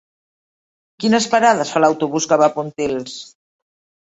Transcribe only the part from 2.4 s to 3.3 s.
va a Pontils?